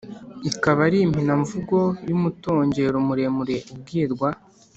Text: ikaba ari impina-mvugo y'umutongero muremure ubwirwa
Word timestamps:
ikaba 0.51 0.79
ari 0.87 0.97
impina-mvugo 1.07 1.79
y'umutongero 2.07 2.95
muremure 3.07 3.55
ubwirwa 3.73 4.29